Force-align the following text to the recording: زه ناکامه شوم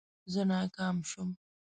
زه 0.31 0.41
ناکامه 0.49 1.03
شوم 1.09 1.29